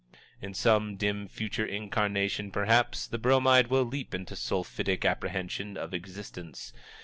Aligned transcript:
In 0.41 0.55
some 0.55 0.95
dim 0.95 1.27
future 1.27 1.63
incarnation, 1.63 2.49
perhaps, 2.49 3.05
the 3.05 3.19
Bromide 3.19 3.67
will 3.67 3.83
leap 3.85 4.15
into 4.15 4.35
sulphitic 4.35 5.05
apprehension 5.05 5.77
of 5.77 5.93
existence. 5.93 6.73